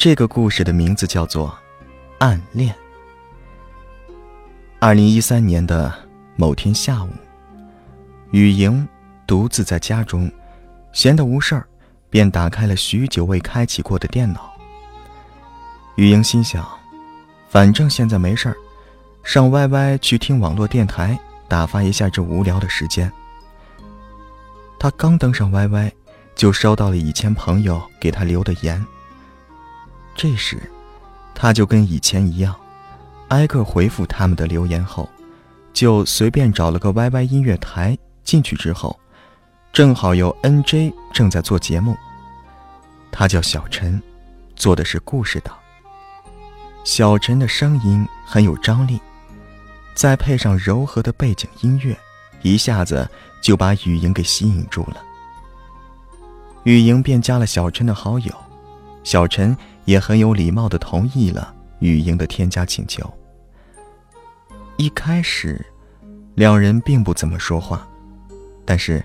[0.00, 1.48] 这个故事的名字叫做
[2.20, 2.74] 《暗恋》。
[4.78, 5.92] 二零一三年的
[6.36, 7.10] 某天下午，
[8.30, 8.88] 雨莹
[9.26, 10.32] 独自在家中，
[10.94, 11.66] 闲得无事儿，
[12.08, 14.50] 便打开了许久未开启过的电脑。
[15.96, 16.66] 雨莹心想，
[17.50, 18.56] 反正现在没事儿，
[19.22, 23.12] 上 YY 去听网络电台，打发一下这无聊的时间。
[24.78, 25.92] 她刚登上 YY，
[26.34, 28.82] 就收到了以前朋友给她留的言。
[30.20, 30.60] 这时，
[31.34, 32.54] 他就跟以前一样，
[33.28, 35.08] 挨个回复他们的留言后，
[35.72, 39.00] 就随便找了个 YY 音乐台进去之后，
[39.72, 41.96] 正好有 NJ 正在做节目。
[43.10, 43.98] 他叫小陈，
[44.54, 45.56] 做的是故事党。
[46.84, 49.00] 小陈的声音很有张力，
[49.94, 51.98] 再配上柔和的背景音乐，
[52.42, 53.08] 一下子
[53.40, 55.02] 就把雨莹给吸引住了。
[56.64, 58.34] 雨莹便加了小陈的好友，
[59.02, 59.56] 小陈。
[59.84, 63.12] 也很有礼貌的同意了雨莹的添加请求。
[64.76, 65.64] 一开始，
[66.34, 67.86] 两人并不怎么说话，
[68.64, 69.04] 但是，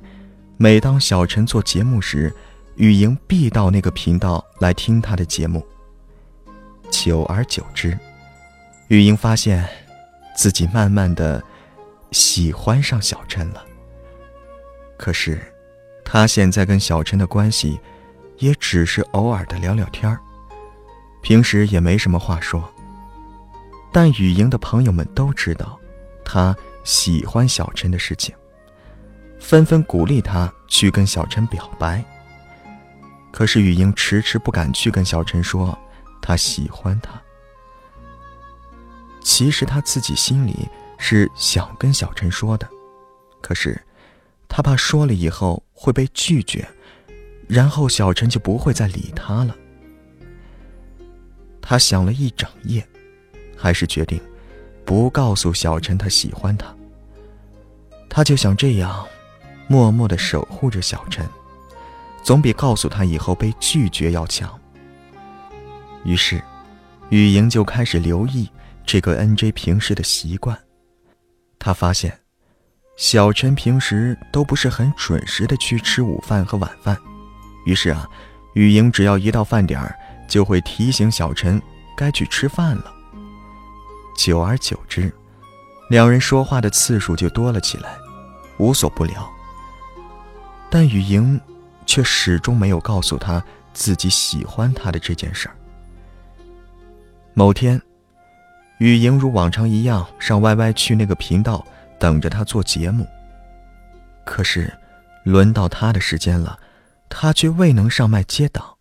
[0.57, 2.33] 每当小陈做节目时，
[2.75, 5.65] 雨莹必到那个频道来听他的节目。
[6.89, 7.97] 久而久之，
[8.87, 9.67] 雨莹发现，
[10.35, 11.43] 自己慢慢的
[12.11, 13.65] 喜欢上小陈了。
[14.97, 15.41] 可是，
[16.05, 17.77] 他现在跟小陈的关系，
[18.37, 20.17] 也只是偶尔的聊聊天儿。
[21.25, 22.71] 平时也没什么话说，
[23.91, 25.79] 但雨莹的朋友们都知道，
[26.23, 28.35] 她喜欢小陈的事情，
[29.39, 32.05] 纷纷鼓励她去跟小陈表白。
[33.31, 35.75] 可是雨莹迟迟不敢去跟小陈说，
[36.21, 37.19] 她喜欢他。
[39.19, 42.69] 其实她自己心里是想跟小陈说的，
[43.41, 43.81] 可是，
[44.47, 46.67] 她怕说了以后会被拒绝，
[47.47, 49.55] 然后小陈就不会再理她了。
[51.67, 52.87] 他想了一整夜，
[53.58, 54.21] 还是决定
[54.86, 56.67] 不告诉小陈他喜欢他。
[58.08, 59.03] 他就想这样，
[59.67, 61.27] 默默的守护着小陈，
[62.23, 64.48] 总比告诉他以后被拒绝要强。
[66.03, 66.39] 于是，
[67.09, 68.47] 雨莹就开始留意
[68.86, 70.55] 这个 NJ 平时的习惯。
[71.58, 72.15] 他发现，
[72.95, 76.95] 小陈平时都不是很准时的去吃午饭和晚饭。
[77.65, 78.08] 于是啊，
[78.53, 79.97] 雨莹只要一到饭点儿。
[80.27, 81.61] 就会提醒小陈
[81.95, 82.93] 该去吃饭了。
[84.17, 85.13] 久而久之，
[85.89, 87.97] 两人说话的次数就多了起来，
[88.58, 89.30] 无所不聊。
[90.69, 91.39] 但雨莹
[91.85, 93.43] 却始终没有告诉他
[93.73, 95.55] 自己喜欢他的这件事儿。
[97.33, 97.81] 某天，
[98.80, 101.65] 雨莹如往常一样上 YY 去那个频道
[101.99, 103.05] 等着他做节目。
[104.25, 104.73] 可是，
[105.23, 106.58] 轮到他的时间了，
[107.09, 108.74] 他却未能上麦接档。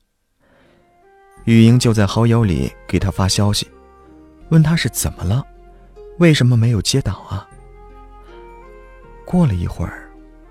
[1.45, 3.71] 雨莹就在好友里给他发消息，
[4.49, 5.47] 问他是怎么了，
[6.19, 7.47] 为什么没有接档啊？
[9.27, 10.11] 过了一会儿，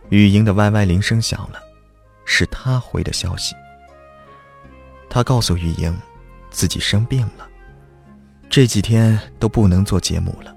[0.09, 1.59] 雨莹的 YY 铃声响了，
[2.25, 3.55] 是他回的消息。
[5.09, 5.95] 他告诉雨莹，
[6.51, 7.47] 自己生病了，
[8.47, 10.55] 这几天都不能做节目了。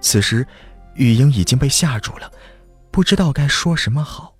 [0.00, 0.46] 此时，
[0.94, 2.30] 雨莹已经被吓住了，
[2.90, 4.34] 不知道该说什么好。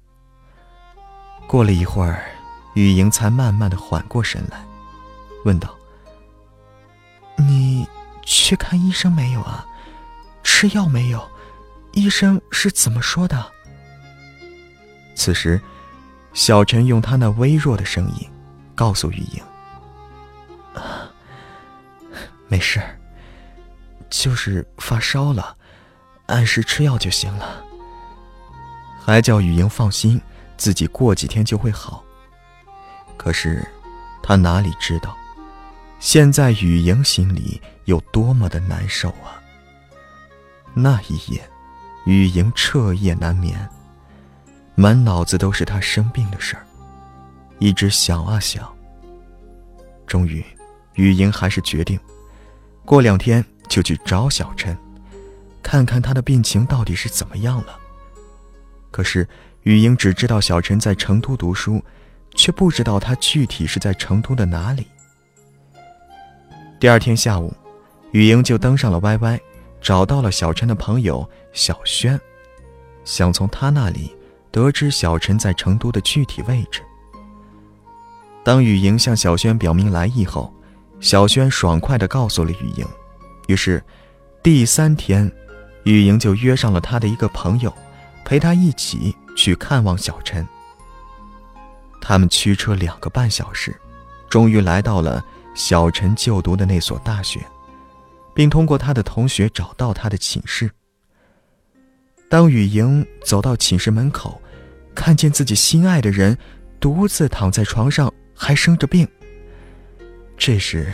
[1.46, 2.24] 过了一会儿，
[2.74, 4.62] 雨莹才慢慢的缓过神来。
[5.44, 5.74] 问道
[7.36, 7.86] ：“你
[8.22, 9.66] 去看医生没有啊？
[10.42, 11.28] 吃药没有？
[11.92, 13.52] 医生是怎么说的？”
[15.14, 15.60] 此时，
[16.32, 18.30] 小陈用他那微弱的声音
[18.74, 19.42] 告诉玉莹
[20.74, 21.10] ：“啊，
[22.48, 22.80] 没事
[24.08, 25.56] 就是发烧了，
[26.26, 27.64] 按时吃药就行了。”
[29.04, 30.20] 还叫雨莹放心，
[30.56, 32.04] 自己过几天就会好。
[33.16, 33.66] 可是，
[34.22, 35.16] 他哪里知道？
[36.02, 39.38] 现在雨莹心里有多么的难受啊！
[40.74, 41.40] 那一夜，
[42.06, 43.68] 雨莹彻夜难眠，
[44.74, 46.66] 满脑子都是她生病的事儿，
[47.60, 48.68] 一直想啊想。
[50.04, 50.44] 终于，
[50.94, 51.96] 雨莹还是决定，
[52.84, 54.76] 过两天就去找小陈，
[55.62, 57.78] 看看他的病情到底是怎么样了。
[58.90, 59.26] 可是，
[59.62, 61.80] 雨莹只知道小陈在成都读书，
[62.34, 64.88] 却不知道他具体是在成都的哪里。
[66.82, 67.54] 第二天下午，
[68.10, 69.38] 雨莹就登上了 YY，
[69.80, 72.20] 找到了小陈的朋友小轩，
[73.04, 74.12] 想从他那里
[74.50, 76.82] 得知小陈在成都的具体位置。
[78.42, 80.52] 当雨莹向小轩表明来意后，
[80.98, 82.84] 小轩爽快地告诉了雨莹。
[83.46, 83.80] 于是，
[84.42, 85.30] 第三天，
[85.84, 87.72] 雨莹就约上了他的一个朋友，
[88.24, 90.44] 陪他一起去看望小陈。
[92.00, 93.72] 他们驱车两个半小时，
[94.28, 95.24] 终于来到了。
[95.54, 97.40] 小陈就读的那所大学，
[98.34, 100.70] 并通过他的同学找到他的寝室。
[102.28, 104.40] 当雨莹走到寝室门口，
[104.94, 106.36] 看见自己心爱的人
[106.80, 109.06] 独自躺在床上，还生着病。
[110.38, 110.92] 这时，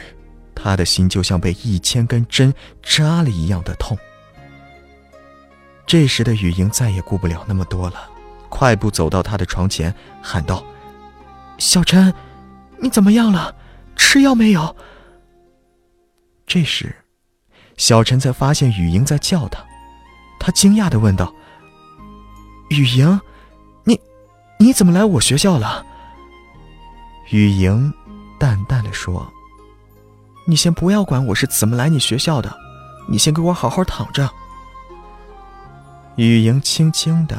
[0.55, 2.53] 他的心就像被一千根针
[2.83, 3.97] 扎了一样的痛。
[5.87, 8.11] 这时的雨莹再也顾不了那么多了，
[8.49, 10.63] 快步走到他的床前，喊道
[11.57, 12.13] ：“小陈，
[12.79, 13.55] 你怎么样了？
[13.99, 14.75] 吃药没有？”
[16.47, 16.97] 这时，
[17.77, 19.63] 小陈才发现雨莹在叫他。
[20.41, 21.35] 他惊讶的问道
[22.71, 23.21] ：“雨莹，
[23.85, 24.01] 你，
[24.59, 25.85] 你怎么来我学校了？”
[27.31, 27.93] 雨莹
[28.39, 29.31] 淡淡的说
[30.47, 32.57] ：“你先不要管我是怎么来你学校的，
[33.09, 34.31] 你先给我好好躺着。”
[36.17, 37.39] 雨莹轻轻的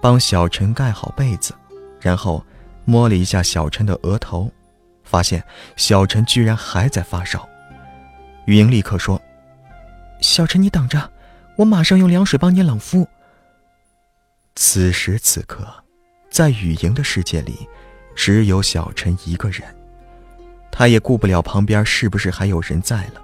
[0.00, 1.52] 帮小陈盖好被子，
[2.00, 2.44] 然后
[2.84, 4.50] 摸了一下小陈的额头，
[5.04, 5.44] 发现
[5.76, 7.48] 小陈居然还在发烧。
[8.46, 9.20] 雨莹立刻说
[10.20, 11.10] ：“小陈，你等着。”
[11.56, 13.08] 我马上用凉水帮你冷敷。
[14.56, 15.64] 此时此刻，
[16.28, 17.68] 在雨莹的世界里，
[18.16, 19.62] 只有小陈一个人，
[20.72, 23.22] 他也顾不了旁边是不是还有人在了。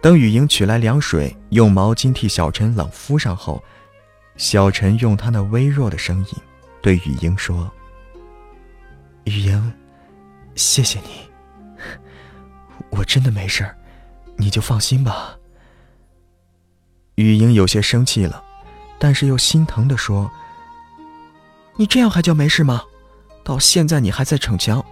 [0.00, 3.62] 等雨莹取来凉水，用毛巾替小陈冷敷上后，
[4.38, 6.34] 小陈用他那微弱的声音
[6.80, 7.70] 对雨莹说
[9.24, 9.72] ：“雨莹，
[10.54, 11.28] 谢谢你，
[12.90, 13.68] 我真的没事，
[14.36, 15.36] 你就放心吧。”
[17.16, 18.42] 雨莹有些生气了，
[18.98, 20.30] 但是又心疼的说
[21.76, 22.82] ：“你这样还叫没事吗？
[23.44, 24.84] 到现在你还在逞强，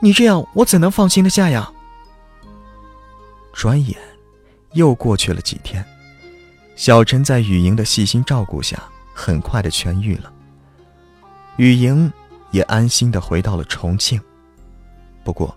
[0.00, 1.72] 你这样我怎能放心的下呀？”
[3.52, 3.98] 转眼
[4.72, 5.84] 又过去了几天，
[6.74, 8.82] 小陈在雨莹的细心照顾下，
[9.14, 10.32] 很快的痊愈了。
[11.56, 12.10] 雨莹
[12.50, 14.20] 也安心的回到了重庆。
[15.24, 15.56] 不过，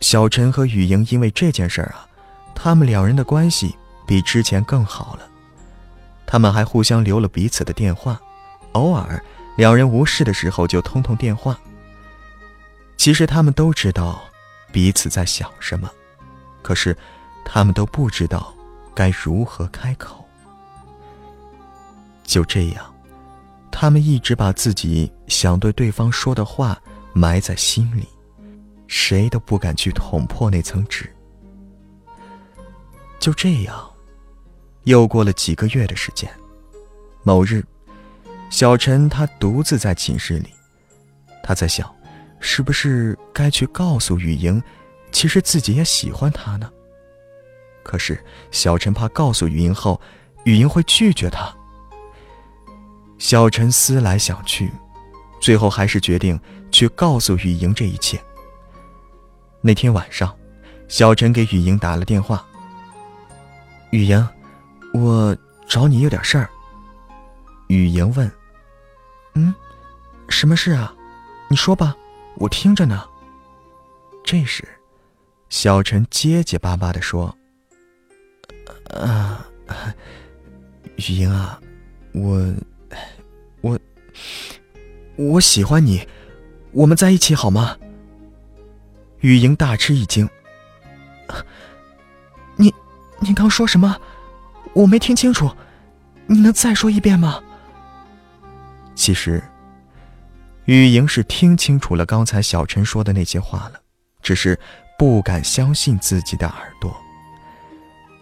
[0.00, 2.06] 小陈和雨莹因为这件事儿啊，
[2.54, 3.74] 他们两人的关系
[4.06, 5.28] 比之前更好了。
[6.26, 8.20] 他们还互相留了彼此的电话，
[8.72, 9.22] 偶尔
[9.56, 11.58] 两人无事的时候就通通电话。
[12.96, 14.22] 其实他们都知道
[14.72, 15.90] 彼此在想什么，
[16.62, 16.96] 可是
[17.44, 18.54] 他们都不知道
[18.94, 20.24] 该如何开口。
[22.24, 22.84] 就这样，
[23.70, 26.80] 他们一直把自己想对对方说的话
[27.12, 28.08] 埋在心里，
[28.96, 31.12] 谁都不敢去捅破那层纸。
[33.18, 33.90] 就这样。
[34.84, 36.30] 又过了几个月的时间，
[37.24, 37.64] 某日，
[38.50, 40.50] 小陈他独自在寝室里，
[41.42, 41.92] 他在想，
[42.38, 44.62] 是不是该去告诉雨莹，
[45.10, 46.70] 其实自己也喜欢他呢？
[47.82, 50.00] 可是小陈怕告诉雨莹后，
[50.44, 51.52] 雨莹会拒绝他。
[53.18, 54.70] 小陈思来想去，
[55.40, 56.38] 最后还是决定
[56.70, 58.22] 去告诉雨莹这一切。
[59.66, 60.36] 那天晚上，
[60.88, 62.44] 小陈给雨莹打了电话，
[63.92, 64.28] 雨莹。
[64.92, 65.34] 我
[65.66, 66.50] 找你有点事儿。
[67.68, 68.30] 雨莹问
[69.32, 69.54] ：“嗯，
[70.28, 70.94] 什么事啊？
[71.48, 71.96] 你说吧，
[72.36, 73.08] 我听着呢。”
[74.22, 74.68] 这时，
[75.48, 77.34] 小陈结结巴巴的说
[78.92, 79.46] ：“啊，
[80.96, 81.58] 雨莹啊，
[82.12, 82.54] 我，
[83.62, 83.78] 我，
[85.16, 86.06] 我喜欢你，
[86.72, 87.78] 我们在一起好吗？”
[89.24, 90.28] 雨莹大吃一惊
[92.56, 92.74] ：“你，
[93.20, 93.98] 你刚说什么？”
[94.74, 95.50] 我没听清楚，
[96.26, 97.42] 你能再说一遍吗？
[98.94, 99.42] 其实，
[100.66, 103.80] 雨莹是听清楚了刚才小陈说的那些话了，
[104.20, 104.60] 只是
[104.98, 106.94] 不敢相信自己的耳朵，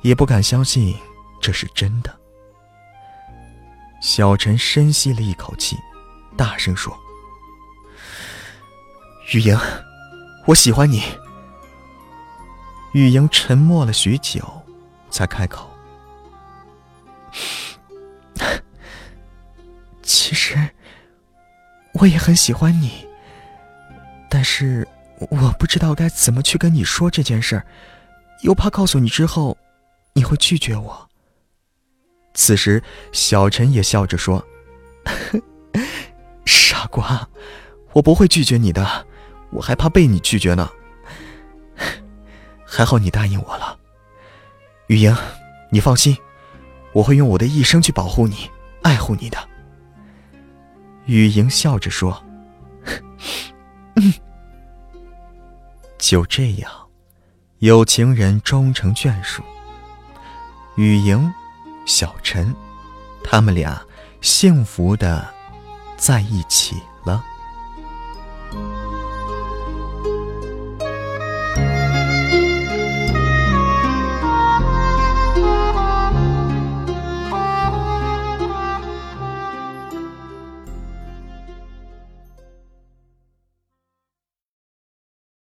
[0.03, 0.97] 也不敢相信
[1.41, 2.17] 这是真的。
[4.01, 5.77] 小陈深吸了一口气，
[6.37, 6.97] 大声说
[9.35, 9.59] ：“雨莹，
[10.47, 11.03] 我喜欢你。”
[12.93, 14.43] 雨莹沉默了许久，
[15.11, 15.71] 才开口。
[20.03, 20.69] 其实，
[21.95, 23.07] 我也很喜欢你，
[24.29, 24.87] 但是
[25.31, 27.65] 我不知道该怎么去跟你说这件事儿，
[28.43, 29.57] 又怕告诉你之后，
[30.13, 31.09] 你会拒绝我。
[32.35, 32.83] 此时，
[33.13, 34.45] 小陈也笑着说
[36.45, 37.27] ：“傻瓜，
[37.93, 39.07] 我不会拒绝你的，
[39.53, 40.69] 我还怕被你拒绝呢。
[42.67, 43.79] 还好你答应我了，
[44.89, 45.15] 雨莹，
[45.71, 46.17] 你放心。”
[46.93, 48.51] 我会用我的一生去保护你、
[48.83, 49.39] 爱护你的。”
[51.07, 52.23] 雨莹笑着说，“。
[55.97, 56.71] ”就这样，
[57.61, 59.43] 有情人终成眷属。
[60.75, 61.33] 雨莹、
[61.87, 62.55] 小陈，
[63.25, 63.83] 他们俩
[64.21, 65.27] 幸福的
[65.97, 67.25] 在一起了。